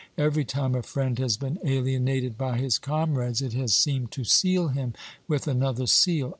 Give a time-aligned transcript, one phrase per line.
[0.17, 4.69] Every time a friend has been alienated by his comrades, it has seemed to seal
[4.69, 4.95] him
[5.27, 6.29] with another seal.